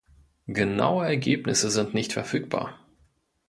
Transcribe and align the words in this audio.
Genaue 0.47 1.05
Ergebnisse 1.05 1.69
sind 1.69 1.93
nicht 1.93 2.11
verfügbar. 2.13 2.79